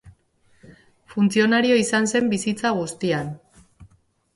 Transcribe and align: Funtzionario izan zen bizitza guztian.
Funtzionario 1.17 1.77
izan 1.83 2.11
zen 2.15 2.35
bizitza 2.35 2.77
guztian. 2.83 3.35